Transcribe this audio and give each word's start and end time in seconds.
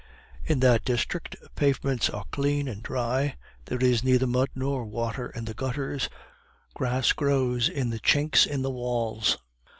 In 0.43 0.61
that 0.61 0.83
district 0.83 1.35
the 1.43 1.49
pavements 1.51 2.09
are 2.09 2.25
clean 2.31 2.67
and 2.67 2.81
dry, 2.81 3.35
there 3.65 3.77
is 3.77 4.03
neither 4.03 4.25
mud 4.25 4.49
nor 4.55 4.83
water 4.83 5.29
in 5.29 5.45
the 5.45 5.53
gutters, 5.53 6.09
grass 6.73 7.13
grows 7.13 7.69
in 7.69 7.91
the 7.91 7.99
chinks 7.99 8.47
of 8.51 8.63
the 8.63 8.71
walls. 8.71 9.37